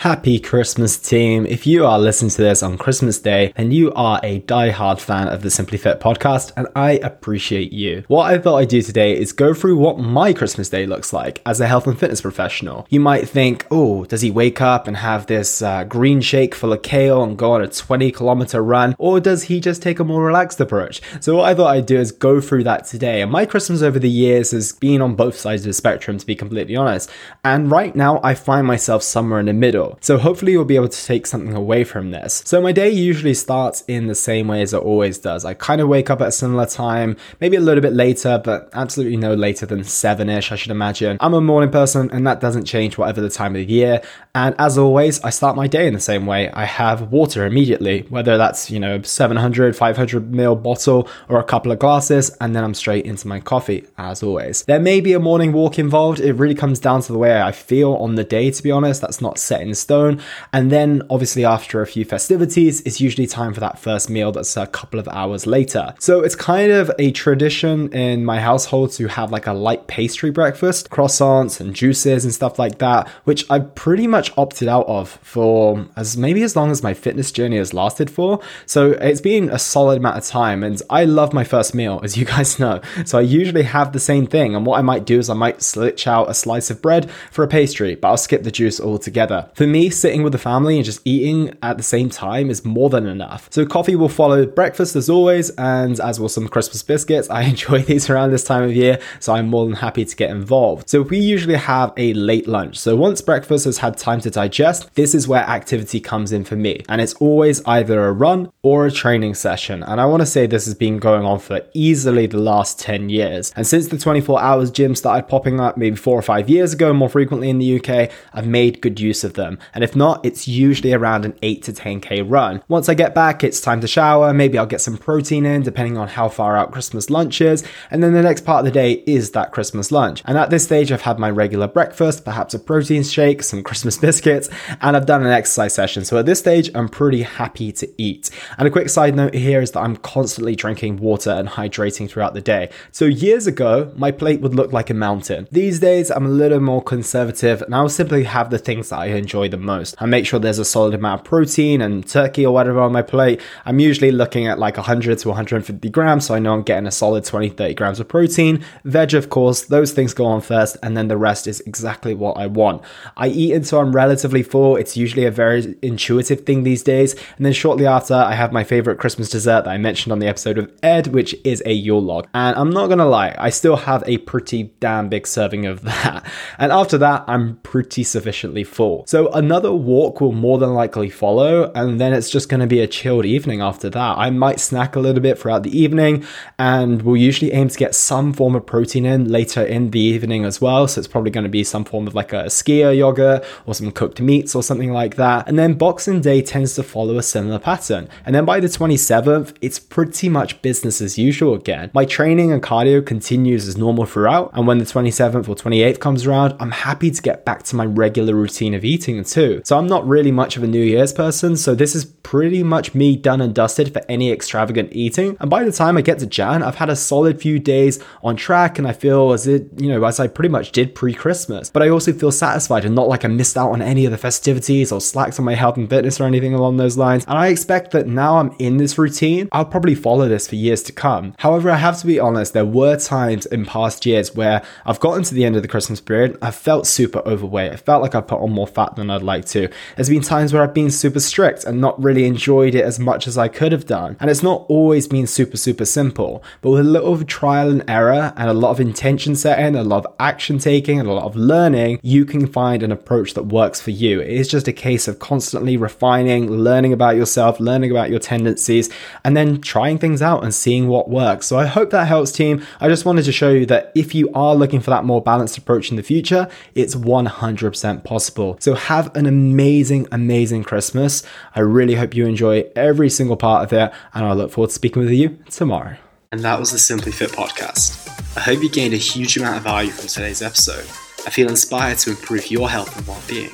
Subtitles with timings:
[0.00, 1.44] Happy Christmas, team.
[1.44, 5.28] If you are listening to this on Christmas Day, then you are a die-hard fan
[5.28, 8.04] of the Simply Fit podcast, and I appreciate you.
[8.08, 11.42] What I thought I'd do today is go through what my Christmas Day looks like
[11.44, 12.86] as a health and fitness professional.
[12.88, 16.72] You might think, oh, does he wake up and have this uh, green shake full
[16.72, 20.04] of kale and go on a 20 kilometer run, or does he just take a
[20.04, 21.02] more relaxed approach?
[21.20, 23.20] So, what I thought I'd do is go through that today.
[23.20, 26.24] And my Christmas over the years has been on both sides of the spectrum, to
[26.24, 27.10] be completely honest.
[27.44, 29.89] And right now, I find myself somewhere in the middle.
[30.00, 32.42] So hopefully you'll be able to take something away from this.
[32.44, 35.44] So my day usually starts in the same way as it always does.
[35.44, 38.68] I kind of wake up at a similar time, maybe a little bit later, but
[38.72, 41.16] absolutely no later than seven ish, I should imagine.
[41.20, 44.02] I'm a morning person and that doesn't change whatever the time of the year.
[44.34, 46.50] And as always, I start my day in the same way.
[46.50, 51.72] I have water immediately, whether that's, you know, 700, 500 ml bottle or a couple
[51.72, 54.62] of glasses, and then I'm straight into my coffee, as always.
[54.64, 56.20] There may be a morning walk involved.
[56.20, 59.00] It really comes down to the way I feel on the day, to be honest.
[59.00, 60.20] That's not set in stone.
[60.52, 64.56] And then, obviously, after a few festivities, it's usually time for that first meal that's
[64.56, 65.94] a couple of hours later.
[65.98, 70.30] So it's kind of a tradition in my household to have like a light pastry
[70.30, 75.18] breakfast, croissants and juices and stuff like that, which I pretty much opted out of
[75.22, 78.40] for as maybe as long as my fitness journey has lasted for.
[78.66, 82.16] So it's been a solid amount of time, and I love my first meal, as
[82.16, 82.80] you guys know.
[83.04, 85.62] So I usually have the same thing, and what I might do is I might
[85.62, 89.48] slitch out a slice of bread for a pastry, but I'll skip the juice altogether.
[89.54, 92.90] For me, sitting with the family and just eating at the same time is more
[92.90, 93.48] than enough.
[93.50, 97.30] So coffee will follow breakfast as always, and as will some Christmas biscuits.
[97.30, 100.30] I enjoy these around this time of year, so I'm more than happy to get
[100.30, 100.88] involved.
[100.88, 102.78] So we usually have a late lunch.
[102.78, 106.56] So once breakfast has had time to digest, this is where activity comes in for
[106.56, 106.82] me.
[106.88, 109.82] And it's always either a run or a training session.
[109.82, 113.08] And I want to say this has been going on for easily the last 10
[113.08, 113.52] years.
[113.56, 116.92] And since the 24 hours gym started popping up maybe four or five years ago,
[116.92, 119.58] more frequently in the UK, I've made good use of them.
[119.74, 122.62] And if not, it's usually around an 8 to 10k run.
[122.68, 124.32] Once I get back, it's time to shower.
[124.32, 127.64] Maybe I'll get some protein in, depending on how far out Christmas lunch is.
[127.90, 130.22] And then the next part of the day is that Christmas lunch.
[130.24, 133.96] And at this stage, I've had my regular breakfast, perhaps a protein shake, some Christmas
[133.98, 134.48] biscuits,
[134.80, 136.04] and I've done an exercise session.
[136.04, 138.30] So at this stage, I'm pretty happy to eat.
[138.58, 142.34] And a quick side note here is that I'm constantly drinking water and hydrating throughout
[142.34, 142.70] the day.
[142.90, 145.48] So years ago, my plate would look like a mountain.
[145.50, 149.06] These days, I'm a little more conservative and I'll simply have the things that I
[149.06, 149.94] enjoy the most.
[149.98, 153.02] I make sure there's a solid amount of protein and turkey or whatever on my
[153.02, 153.40] plate.
[153.64, 156.90] I'm usually looking at like 100 to 150 grams, so I know I'm getting a
[156.90, 158.64] solid 20, 30 grams of protein.
[158.84, 162.36] Veg, of course, those things go on first, and then the rest is exactly what
[162.36, 162.82] I want.
[163.16, 164.76] I eat until I'm relatively full.
[164.76, 167.14] It's usually a very intuitive thing these days.
[167.36, 170.28] And then shortly after, I have my favorite Christmas dessert that I mentioned on the
[170.28, 172.28] episode of Ed, which is a Yule log.
[172.34, 176.24] And I'm not gonna lie, I still have a pretty damn big serving of that.
[176.58, 179.04] And after that, I'm pretty sufficiently full.
[179.06, 182.86] So another walk will more than likely follow, and then it's just gonna be a
[182.86, 184.18] chilled evening after that.
[184.18, 186.24] I might snack a little bit throughout the evening,
[186.58, 190.44] and we'll usually aim to get some form of protein in later in the evening
[190.44, 190.86] as well.
[190.86, 194.20] So it's probably gonna be some form of like a skyr yogurt or some cooked
[194.20, 195.48] meats or something like that.
[195.48, 198.08] And then Boxing Day tends to follow a similar pattern.
[198.24, 201.90] And then by the 27th, it's pretty much business as usual again.
[201.94, 204.50] My training and cardio continues as normal throughout.
[204.52, 207.86] And when the 27th or 28th comes around, I'm happy to get back to my
[207.86, 209.16] regular routine of eating
[209.64, 211.56] So I'm not really much of a New Year's person.
[211.56, 215.36] So this is pretty much me done and dusted for any extravagant eating.
[215.40, 218.36] And by the time I get to Jan, I've had a solid few days on
[218.36, 221.70] track and I feel as it, you know, as I pretty much did pre Christmas.
[221.70, 224.18] But I also feel satisfied and not like I missed out on any of the
[224.18, 227.24] festivities or slacked on my health and fitness or anything along those lines.
[227.26, 230.82] And I expect that now I'm in this routine, I'll probably follow this for years
[230.84, 231.34] to come.
[231.38, 235.24] However, I have to be honest, there were times in past years where I've gotten
[235.24, 237.72] to the end of the Christmas period, I felt super overweight.
[237.72, 239.68] I felt like I put on more fat than I'd like to.
[239.96, 243.26] There's been times where I've been super strict and not really enjoyed it as much
[243.26, 244.16] as I could have done.
[244.20, 247.84] And it's not always been super, super simple, but with a little of trial and
[247.88, 251.24] error and a lot of intention setting, a lot of action taking, and a lot
[251.24, 254.20] of learning, you can find an approach that works for you.
[254.20, 258.90] It is just a case of constantly refining, learning about yourself, learning about your tendencies,
[259.24, 261.46] and then trying things out and seeing what works.
[261.46, 262.64] So I hope that helps, team.
[262.80, 265.58] I just wanted to show you that if you are looking for that more balanced
[265.58, 268.56] approach in the future, it's 100% possible.
[268.60, 271.22] So have an amazing, amazing Christmas.
[271.54, 274.74] I really hope you enjoy every single part of it, and I look forward to
[274.74, 275.96] speaking with you tomorrow.
[276.32, 278.08] And that was the Simply Fit podcast.
[278.36, 280.84] I hope you gained a huge amount of value from today's episode.
[281.26, 283.52] I feel inspired to improve your health and well-being.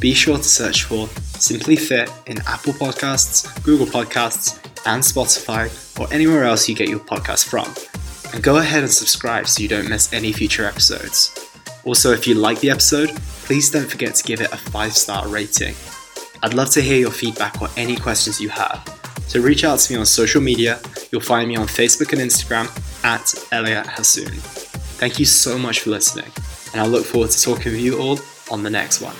[0.00, 6.12] Be sure to search for Simply Fit in Apple Podcasts, Google Podcasts, and Spotify, or
[6.14, 7.66] anywhere else you get your podcast from.
[8.32, 11.34] And go ahead and subscribe so you don't miss any future episodes.
[11.84, 13.10] Also, if you like the episode,
[13.48, 15.74] please don't forget to give it a 5 star rating.
[16.42, 18.84] I'd love to hear your feedback or any questions you have.
[19.26, 20.78] So reach out to me on social media.
[21.10, 22.68] You'll find me on Facebook and Instagram
[23.04, 24.34] at Elliot Hasoon.
[24.98, 26.30] Thank you so much for listening,
[26.74, 28.18] and I look forward to talking with you all
[28.50, 29.16] on the next one.